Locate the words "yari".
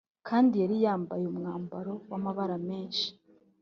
0.61-0.75